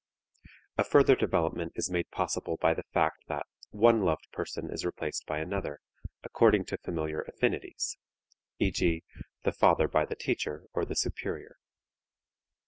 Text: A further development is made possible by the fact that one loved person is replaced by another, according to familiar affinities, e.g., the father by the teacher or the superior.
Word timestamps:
A 0.79 0.83
further 0.83 1.15
development 1.15 1.73
is 1.75 1.91
made 1.91 2.09
possible 2.09 2.57
by 2.57 2.73
the 2.73 2.87
fact 2.91 3.27
that 3.27 3.45
one 3.69 4.01
loved 4.01 4.31
person 4.31 4.71
is 4.71 4.83
replaced 4.83 5.27
by 5.27 5.37
another, 5.37 5.79
according 6.23 6.65
to 6.65 6.77
familiar 6.79 7.21
affinities, 7.21 7.97
e.g., 8.57 9.03
the 9.43 9.51
father 9.51 9.87
by 9.87 10.05
the 10.05 10.15
teacher 10.15 10.65
or 10.73 10.85
the 10.85 10.95
superior. 10.95 11.57